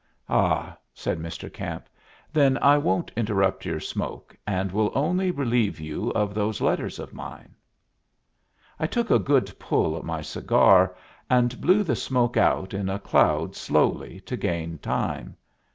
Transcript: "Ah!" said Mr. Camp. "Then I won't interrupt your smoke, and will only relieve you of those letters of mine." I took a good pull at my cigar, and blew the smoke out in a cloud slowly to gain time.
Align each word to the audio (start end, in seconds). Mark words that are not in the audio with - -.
"Ah!" 0.29 0.75
said 0.95 1.19
Mr. 1.19 1.53
Camp. 1.53 1.87
"Then 2.33 2.57
I 2.63 2.75
won't 2.75 3.11
interrupt 3.15 3.65
your 3.67 3.79
smoke, 3.79 4.35
and 4.47 4.71
will 4.71 4.91
only 4.95 5.29
relieve 5.29 5.79
you 5.79 6.09
of 6.13 6.33
those 6.33 6.59
letters 6.59 6.97
of 6.97 7.13
mine." 7.13 7.53
I 8.79 8.87
took 8.87 9.11
a 9.11 9.19
good 9.19 9.53
pull 9.59 9.95
at 9.95 10.03
my 10.03 10.23
cigar, 10.23 10.95
and 11.29 11.61
blew 11.61 11.83
the 11.83 11.95
smoke 11.95 12.35
out 12.35 12.73
in 12.73 12.89
a 12.89 12.97
cloud 12.97 13.55
slowly 13.55 14.19
to 14.21 14.35
gain 14.35 14.79
time. 14.79 15.37